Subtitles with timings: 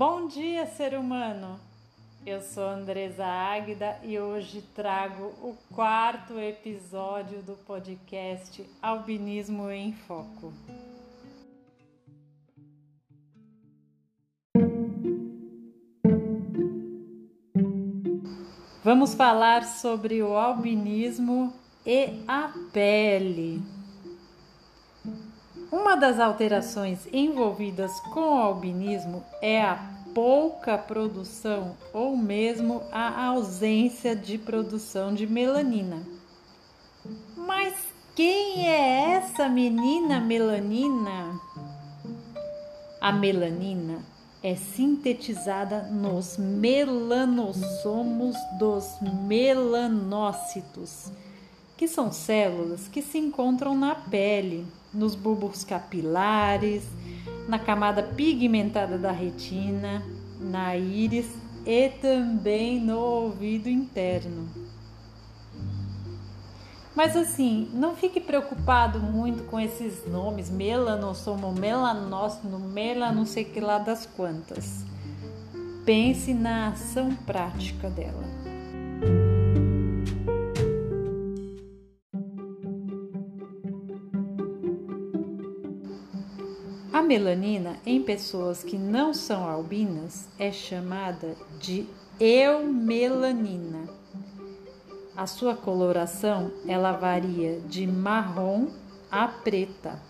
[0.00, 1.60] Bom dia, ser humano!
[2.24, 10.54] Eu sou Andresa Águida e hoje trago o quarto episódio do podcast Albinismo em Foco.
[18.82, 21.52] Vamos falar sobre o albinismo
[21.84, 23.79] e a pele.
[25.72, 29.78] Uma das alterações envolvidas com o albinismo é a
[30.12, 36.02] pouca produção ou mesmo a ausência de produção de melanina.
[37.36, 37.74] Mas
[38.16, 41.38] quem é essa menina melanina?
[43.00, 44.04] A melanina
[44.42, 48.86] é sintetizada nos melanossomos dos
[49.22, 51.12] melanócitos,
[51.80, 56.84] que são células que se encontram na pele nos bulbos capilares,
[57.48, 60.02] na camada pigmentada da retina,
[60.38, 61.34] na íris
[61.64, 64.46] e também no ouvido interno.
[66.94, 73.58] Mas assim, não fique preocupado muito com esses nomes, melanossomo, melanócito, mela não sei que
[73.58, 74.84] lá das quantas.
[75.86, 78.39] Pense na ação prática dela.
[86.92, 91.86] A melanina em pessoas que não são albinas é chamada de
[92.18, 93.88] eumelanina.
[95.16, 98.66] A sua coloração ela varia de marrom
[99.08, 100.02] a preta.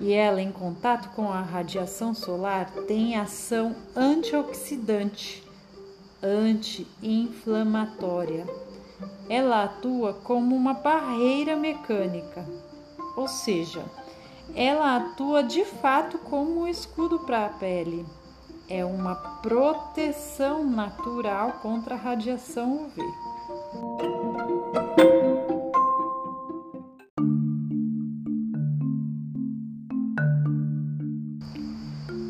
[0.00, 5.44] E ela em contato com a radiação solar tem ação antioxidante,
[6.22, 8.46] anti-inflamatória.
[9.28, 12.48] Ela atua como uma barreira mecânica,
[13.14, 13.84] ou seja,
[14.56, 18.06] ela atua de fato como um escudo para a pele.
[18.66, 23.02] É uma proteção natural contra a radiação UV.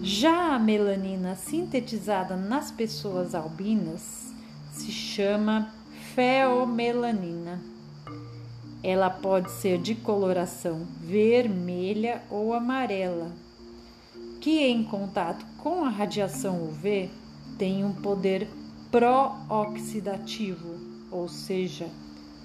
[0.02, 4.34] Já a melanina sintetizada nas pessoas albinas
[4.72, 5.72] se chama
[6.14, 7.75] feomelanina.
[8.88, 13.32] Ela pode ser de coloração vermelha ou amarela,
[14.40, 17.10] que em contato com a radiação UV
[17.58, 18.46] tem um poder
[18.92, 20.76] pró-oxidativo,
[21.10, 21.88] ou seja,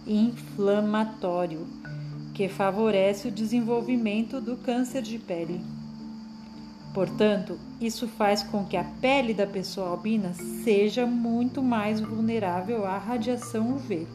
[0.07, 1.67] inflamatório,
[2.33, 5.61] que favorece o desenvolvimento do câncer de pele.
[6.91, 12.97] Portanto, isso faz com que a pele da pessoa albina seja muito mais vulnerável à
[12.97, 14.07] radiação UV.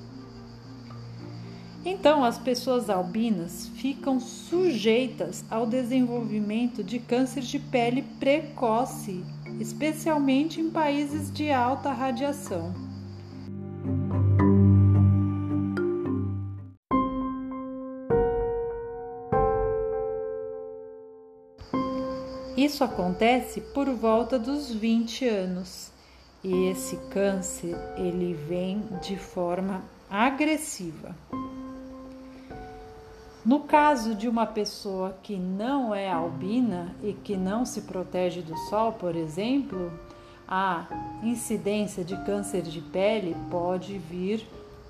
[1.88, 9.24] Então, as pessoas albinas ficam sujeitas ao desenvolvimento de câncer de pele precoce,
[9.60, 12.74] especialmente em países de alta radiação.
[22.56, 25.92] Isso acontece por volta dos 20 anos.
[26.42, 31.14] E esse câncer, ele vem de forma agressiva.
[33.46, 38.56] No caso de uma pessoa que não é albina e que não se protege do
[38.68, 39.92] sol, por exemplo,
[40.48, 40.84] a
[41.22, 44.44] incidência de câncer de pele pode vir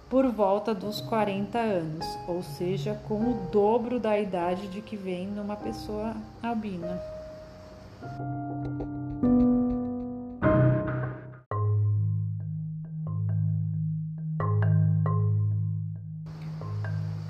[0.09, 5.27] por volta dos 40 anos, ou seja, com o dobro da idade de que vem
[5.27, 6.99] numa pessoa albina.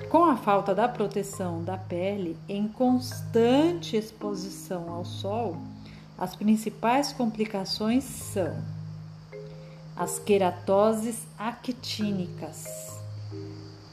[0.09, 5.57] Com a falta da proteção da pele em constante exposição ao sol,
[6.17, 8.55] as principais complicações são
[9.97, 12.97] as queratoses actínicas.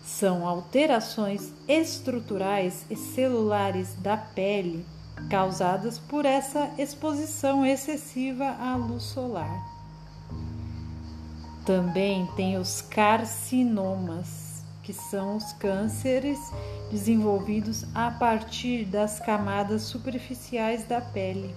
[0.05, 4.87] São alterações estruturais e celulares da pele
[5.29, 9.75] causadas por essa exposição excessiva à luz solar.
[11.65, 14.44] Também tem os carcinomas,
[14.84, 16.39] que são os cânceres
[16.91, 21.54] desenvolvidos a partir das camadas superficiais da pele.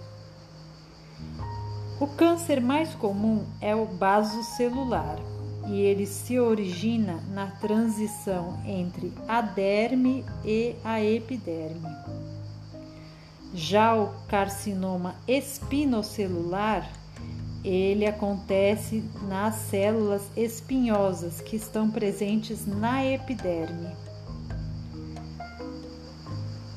[1.99, 5.17] O câncer mais comum é o basocelular
[5.67, 11.87] e ele se origina na transição entre a derme e a epiderme.
[13.53, 16.89] Já o carcinoma espinocelular
[17.67, 23.89] ele acontece nas células espinhosas que estão presentes na epiderme.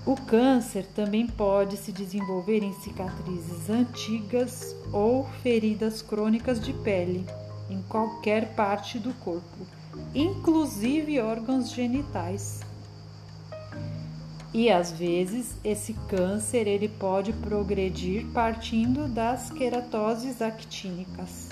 [0.05, 7.25] O câncer também pode se desenvolver em cicatrizes antigas ou feridas crônicas de pele
[7.71, 9.67] em qualquer parte do corpo,
[10.13, 12.63] inclusive órgãos genitais.
[14.53, 21.49] E às vezes esse câncer ele pode progredir partindo das queratoses actínicas.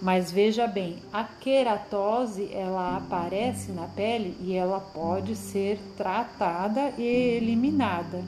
[0.00, 7.02] Mas veja bem, a queratose ela aparece na pele e ela pode ser tratada e
[7.02, 8.24] eliminada.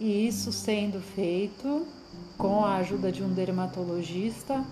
[0.00, 1.86] E isso sendo feito
[2.38, 4.64] com a ajuda de um dermatologista,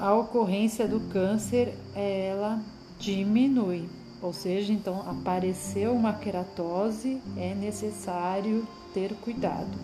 [0.00, 2.62] a ocorrência do câncer ela
[3.00, 3.88] diminui.
[4.22, 8.64] Ou seja, então apareceu uma queratose, é necessário
[8.94, 9.76] ter cuidado.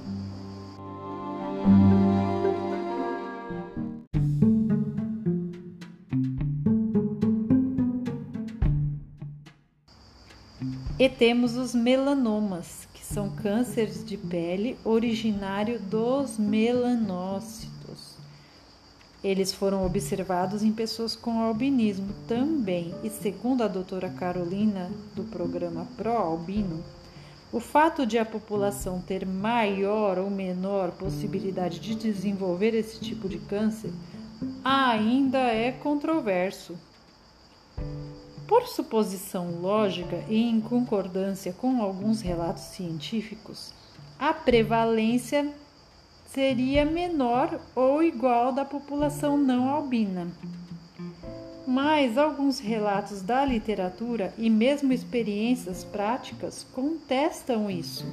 [10.96, 18.18] E temos os melanomas, são cânceres de pele originário dos melanócitos.
[19.24, 25.88] Eles foram observados em pessoas com albinismo também, e segundo a doutora Carolina, do programa
[25.96, 26.84] Pro Albino,
[27.50, 33.38] o fato de a população ter maior ou menor possibilidade de desenvolver esse tipo de
[33.38, 33.90] câncer
[34.62, 36.76] ainda é controverso.
[38.48, 43.74] Por suposição lógica e em concordância com alguns relatos científicos,
[44.18, 45.52] a prevalência
[46.24, 50.28] seria menor ou igual da população não albina.
[51.66, 58.06] Mas alguns relatos da literatura e mesmo experiências práticas contestam isso.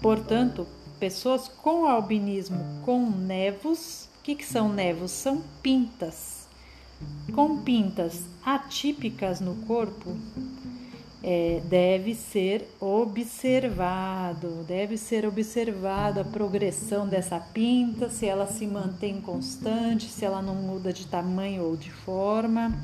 [0.00, 0.64] Portanto,
[1.00, 5.10] pessoas com albinismo com nevos, o que, que são nevos?
[5.10, 6.33] São pintas
[7.34, 10.16] com pintas atípicas no corpo,
[11.22, 19.22] é, deve ser observado, deve ser observada a progressão dessa pinta, se ela se mantém
[19.22, 22.78] constante, se ela não muda de tamanho ou de forma.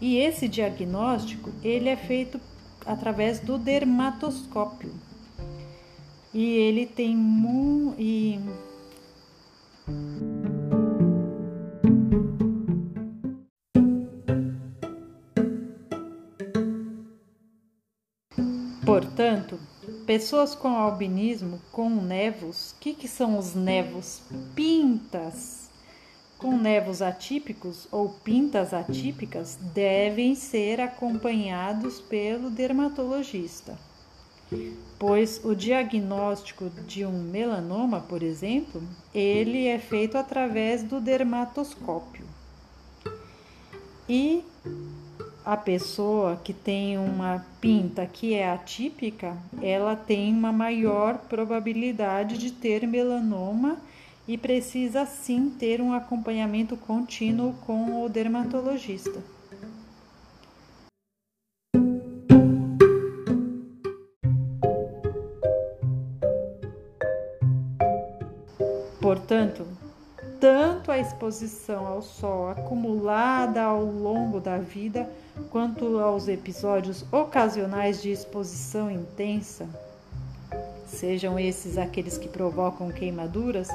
[0.00, 2.40] E esse diagnóstico ele é feito
[2.86, 4.90] através do dermatoscópio.
[6.32, 7.14] E ele tem
[7.98, 8.29] e
[19.00, 19.58] Portanto,
[20.04, 24.20] pessoas com albinismo, com nevos, o que, que são os nevos?
[24.54, 25.70] Pintas
[26.36, 33.78] com nevos atípicos ou pintas atípicas devem ser acompanhados pelo dermatologista,
[34.98, 38.82] pois o diagnóstico de um melanoma, por exemplo,
[39.14, 42.26] ele é feito através do dermatoscópio.
[44.06, 44.44] E
[45.50, 52.52] a pessoa que tem uma pinta que é atípica, ela tem uma maior probabilidade de
[52.52, 53.76] ter melanoma
[54.28, 59.20] e precisa sim ter um acompanhamento contínuo com o dermatologista.
[69.00, 69.66] Portanto,
[70.40, 75.08] tanto a exposição ao sol acumulada ao longo da vida,
[75.50, 79.68] quanto aos episódios ocasionais de exposição intensa,
[80.86, 83.68] sejam esses aqueles que provocam queimaduras,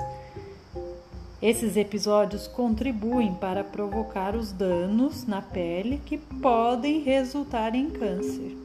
[1.41, 8.57] esses episódios contribuem para provocar os danos na pele que podem resultar em câncer.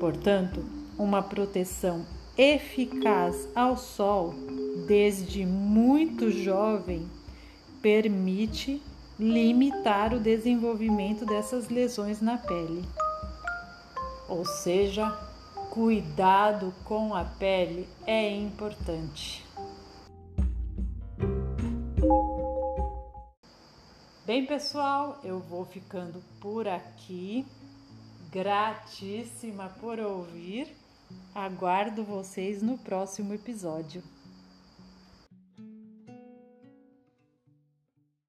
[0.00, 0.64] Portanto,
[0.98, 2.04] uma proteção
[2.36, 4.34] eficaz ao sol
[4.90, 7.08] desde muito jovem
[7.80, 8.82] permite
[9.20, 12.84] limitar o desenvolvimento dessas lesões na pele.
[14.28, 15.08] Ou seja,
[15.70, 19.46] cuidado com a pele é importante.
[24.26, 27.46] Bem, pessoal, eu vou ficando por aqui.
[28.32, 30.66] Gratíssima por ouvir.
[31.32, 34.02] Aguardo vocês no próximo episódio.